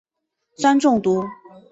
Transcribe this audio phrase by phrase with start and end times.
[0.57, 1.23] 酸中毒。